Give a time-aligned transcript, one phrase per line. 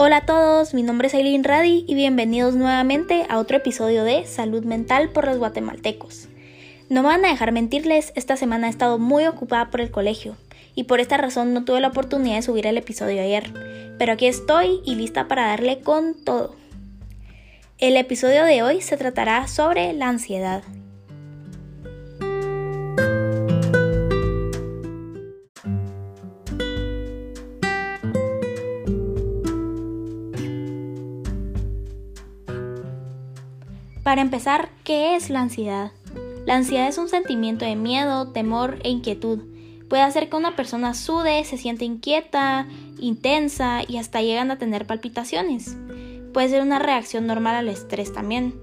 [0.00, 4.26] Hola a todos, mi nombre es Aileen Radi y bienvenidos nuevamente a otro episodio de
[4.26, 6.28] Salud Mental por los guatemaltecos.
[6.88, 10.36] No me van a dejar mentirles, esta semana he estado muy ocupada por el colegio
[10.76, 13.52] y por esta razón no tuve la oportunidad de subir el episodio ayer,
[13.98, 16.54] pero aquí estoy y lista para darle con todo.
[17.78, 20.62] El episodio de hoy se tratará sobre la ansiedad.
[34.08, 35.92] Para empezar, ¿qué es la ansiedad?
[36.46, 39.40] La ansiedad es un sentimiento de miedo, temor e inquietud.
[39.86, 42.66] Puede hacer que una persona sude, se siente inquieta,
[42.98, 45.76] intensa y hasta llegan a tener palpitaciones.
[46.32, 48.54] Puede ser una reacción normal al estrés también.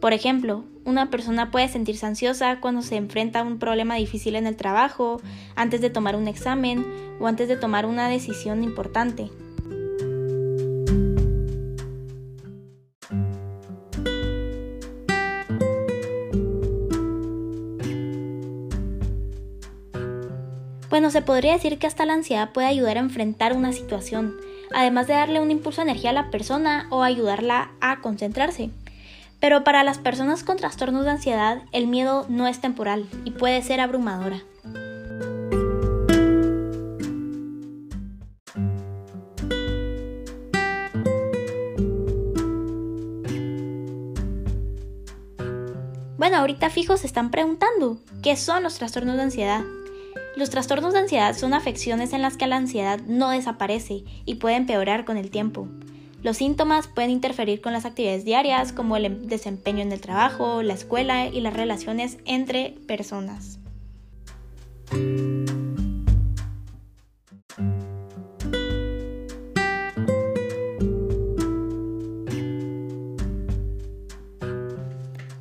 [0.00, 4.48] Por ejemplo, una persona puede sentirse ansiosa cuando se enfrenta a un problema difícil en
[4.48, 5.20] el trabajo,
[5.54, 6.84] antes de tomar un examen
[7.20, 9.30] o antes de tomar una decisión importante.
[20.90, 24.34] Bueno, se podría decir que hasta la ansiedad puede ayudar a enfrentar una situación,
[24.74, 28.70] además de darle un impulso de energía a la persona o ayudarla a concentrarse.
[29.38, 33.62] Pero para las personas con trastornos de ansiedad, el miedo no es temporal y puede
[33.62, 34.42] ser abrumadora.
[46.18, 49.62] Bueno, ahorita fijos se están preguntando, ¿qué son los trastornos de ansiedad?
[50.36, 54.56] Los trastornos de ansiedad son afecciones en las que la ansiedad no desaparece y puede
[54.56, 55.68] empeorar con el tiempo.
[56.22, 60.62] Los síntomas pueden interferir con las actividades diarias como el em-, desempeño en el trabajo,
[60.62, 63.58] la escuela y las relaciones entre personas.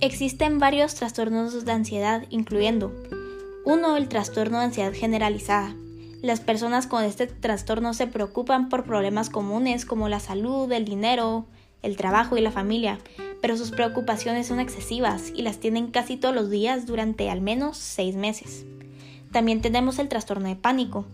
[0.00, 2.90] Existen varios trastornos de ansiedad, incluyendo
[3.66, 3.96] 1.
[3.98, 5.74] El trastorno de ansiedad generalizada.
[6.22, 11.44] Las personas con este trastorno se preocupan por problemas comunes como la salud, el dinero,
[11.82, 12.98] el trabajo y la familia,
[13.42, 17.76] pero sus preocupaciones son excesivas y las tienen casi todos los días durante al menos
[17.76, 18.64] 6 meses.
[19.30, 21.04] También tenemos el trastorno de pánico.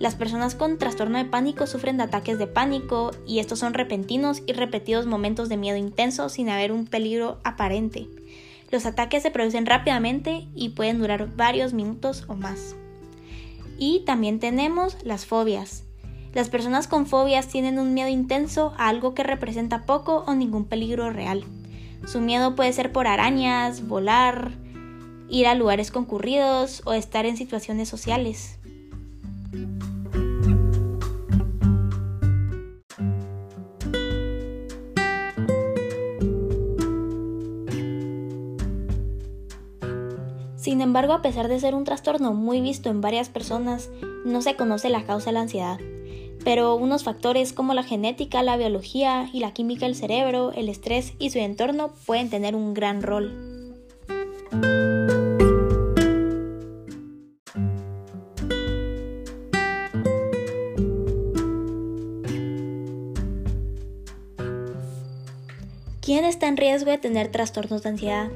[0.00, 4.42] Las personas con trastorno de pánico sufren de ataques de pánico y estos son repentinos
[4.46, 8.08] y repetidos momentos de miedo intenso sin haber un peligro aparente.
[8.72, 12.74] Los ataques se producen rápidamente y pueden durar varios minutos o más.
[13.78, 15.84] Y también tenemos las fobias.
[16.32, 20.64] Las personas con fobias tienen un miedo intenso a algo que representa poco o ningún
[20.64, 21.44] peligro real.
[22.06, 24.52] Su miedo puede ser por arañas, volar,
[25.28, 28.58] ir a lugares concurridos o estar en situaciones sociales.
[40.62, 43.90] Sin embargo, a pesar de ser un trastorno muy visto en varias personas,
[44.24, 45.80] no se conoce la causa de la ansiedad.
[46.44, 51.14] Pero unos factores como la genética, la biología y la química del cerebro, el estrés
[51.18, 53.72] y su entorno pueden tener un gran rol.
[66.00, 68.30] ¿Quién está en riesgo de tener trastornos de ansiedad?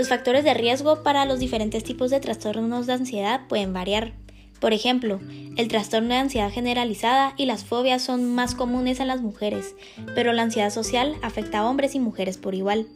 [0.00, 4.14] Los factores de riesgo para los diferentes tipos de trastornos de ansiedad pueden variar.
[4.58, 5.20] Por ejemplo,
[5.58, 9.74] el trastorno de ansiedad generalizada y las fobias son más comunes en las mujeres,
[10.14, 12.86] pero la ansiedad social afecta a hombres y mujeres por igual.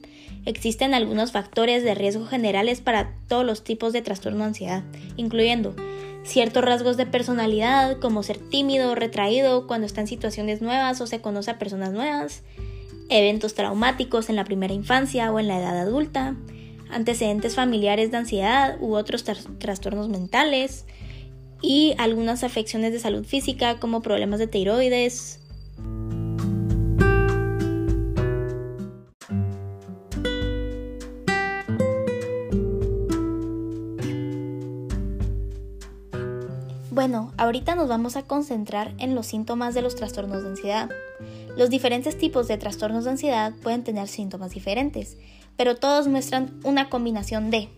[0.47, 4.82] Existen algunos factores de riesgo generales para todos los tipos de trastorno de ansiedad,
[5.19, 5.76] incluyendo
[6.22, 11.06] ciertos rasgos de personalidad, como ser tímido o retraído cuando está en situaciones nuevas o
[11.06, 12.44] se conoce a personas nuevas,
[13.10, 16.34] eventos traumáticos en la primera infancia o en la edad adulta,
[16.91, 19.25] antecedentes familiares de ansiedad u otros
[19.58, 20.85] trastornos mentales
[21.61, 25.41] y algunas afecciones de salud física como problemas de tiroides.
[36.91, 40.91] Bueno, ahorita nos vamos a concentrar en los síntomas de los trastornos de ansiedad.
[41.56, 45.17] Los diferentes tipos de trastornos de ansiedad pueden tener síntomas diferentes,
[45.56, 47.69] pero todos muestran una combinación de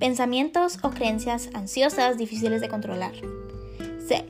[0.00, 3.12] pensamientos o creencias ansiosas difíciles de controlar.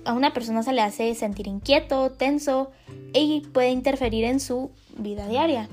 [0.04, 2.70] a una persona se le hace sentir inquieto, tenso
[3.12, 5.68] y puede interferir en su vida diaria.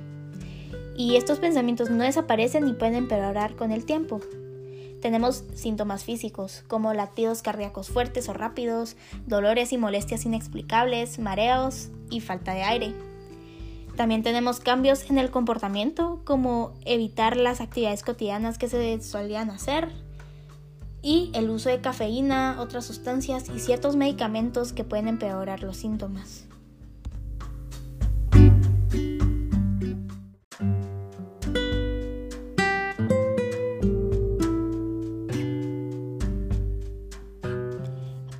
[0.97, 4.19] Y estos pensamientos no desaparecen y pueden empeorar con el tiempo.
[5.03, 8.95] Tenemos síntomas físicos como latidos cardíacos fuertes o rápidos,
[9.27, 12.93] dolores y molestias inexplicables, mareos y falta de aire.
[13.97, 19.89] También tenemos cambios en el comportamiento como evitar las actividades cotidianas que se solían hacer
[21.01, 26.45] y el uso de cafeína, otras sustancias y ciertos medicamentos que pueden empeorar los síntomas.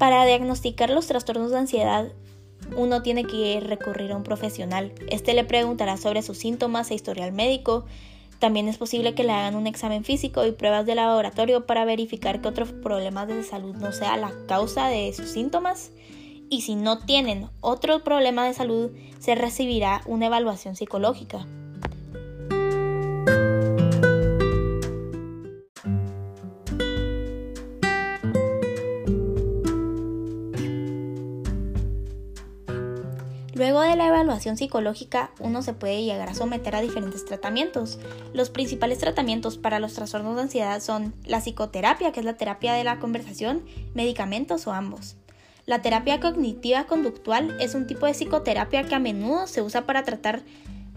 [0.03, 2.11] Para diagnosticar los trastornos de ansiedad,
[2.75, 4.91] uno tiene que recurrir a un profesional.
[5.09, 7.85] Este le preguntará sobre sus síntomas e historial médico.
[8.38, 12.41] También es posible que le hagan un examen físico y pruebas de laboratorio para verificar
[12.41, 15.91] que otro problema de salud no sea la causa de sus síntomas.
[16.50, 21.47] Y si no tienen otro problema de salud, se recibirá una evaluación psicológica.
[34.39, 38.00] Psicológica, uno se puede llegar a someter a diferentes tratamientos.
[38.33, 42.74] Los principales tratamientos para los trastornos de ansiedad son la psicoterapia, que es la terapia
[42.74, 43.63] de la conversación,
[43.94, 45.15] medicamentos o ambos.
[45.65, 50.03] La terapia cognitiva conductual es un tipo de psicoterapia que a menudo se usa para
[50.03, 50.41] tratar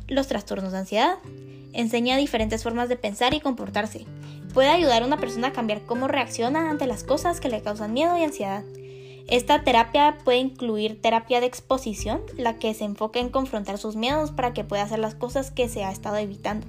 [0.09, 1.19] los trastornos de ansiedad.
[1.73, 4.07] Enseña diferentes formas de pensar y comportarse.
[4.55, 7.93] Puede ayudar a una persona a cambiar cómo reacciona ante las cosas que le causan
[7.93, 8.65] miedo y ansiedad.
[9.29, 14.31] Esta terapia puede incluir terapia de exposición, la que se enfoca en confrontar sus miedos
[14.31, 16.67] para que pueda hacer las cosas que se ha estado evitando.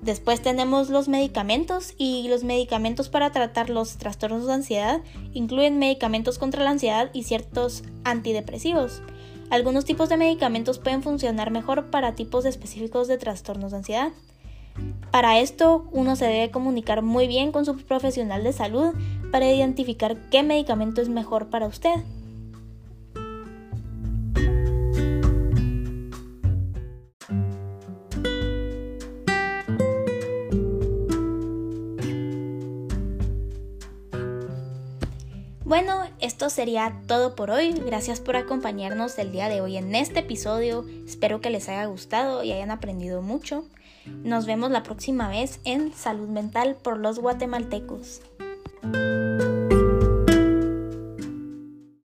[0.00, 5.02] Después tenemos los medicamentos y los medicamentos para tratar los trastornos de ansiedad
[5.34, 9.02] incluyen medicamentos contra la ansiedad y ciertos antidepresivos.
[9.50, 14.12] Algunos tipos de medicamentos pueden funcionar mejor para tipos específicos de trastornos de ansiedad.
[15.10, 18.94] Para esto, uno se debe comunicar muy bien con su profesional de salud
[19.30, 21.94] para identificar qué medicamento es mejor para usted.
[35.70, 37.70] Bueno, esto sería todo por hoy.
[37.86, 40.84] Gracias por acompañarnos el día de hoy en este episodio.
[41.06, 43.64] Espero que les haya gustado y hayan aprendido mucho.
[44.24, 48.20] Nos vemos la próxima vez en Salud Mental por los guatemaltecos.
[48.82, 49.49] Música